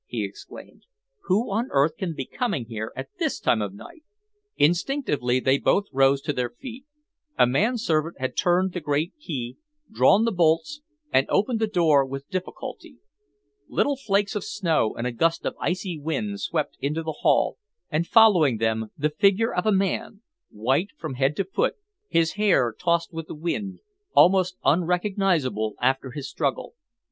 he 0.07 0.23
exclaimed. 0.25 0.87
"Who 1.25 1.51
on 1.51 1.67
earth 1.69 1.95
can 1.95 2.15
be 2.15 2.25
coming 2.25 2.65
here 2.65 2.91
at 2.95 3.09
this 3.19 3.39
time 3.39 3.61
of 3.61 3.75
night!" 3.75 4.03
Instinctively 4.57 5.39
they 5.39 5.59
both 5.59 5.85
rose 5.93 6.23
to 6.23 6.33
their 6.33 6.49
feet. 6.49 6.87
A 7.37 7.45
manservant 7.45 8.19
had 8.19 8.35
turned 8.35 8.73
the 8.73 8.79
great 8.79 9.13
key, 9.19 9.57
drawn 9.93 10.25
the 10.25 10.31
bolts, 10.31 10.81
and 11.13 11.27
opened 11.29 11.59
the 11.59 11.67
door 11.67 12.03
with 12.03 12.27
difficulty. 12.31 12.97
Little 13.67 13.95
flakes 13.95 14.33
of 14.33 14.43
snow 14.43 14.95
and 14.95 15.05
a 15.05 15.11
gust 15.11 15.45
of 15.45 15.53
icy 15.61 15.99
wind 15.99 16.39
swept 16.41 16.77
into 16.81 17.03
the 17.03 17.17
hall, 17.19 17.59
and 17.91 18.07
following 18.07 18.57
them 18.57 18.89
the 18.97 19.11
figure 19.11 19.53
of 19.53 19.67
a 19.67 19.71
man, 19.71 20.23
white 20.49 20.89
from 20.97 21.13
head 21.13 21.35
to 21.35 21.43
foot, 21.43 21.75
his 22.09 22.31
hair 22.33 22.73
tossed 22.73 23.13
with 23.13 23.27
the 23.27 23.35
wind, 23.35 23.81
almost 24.15 24.57
unrecognisable 24.65 25.75
after 25.79 26.09
his 26.09 26.27
struggle. 26.27 26.73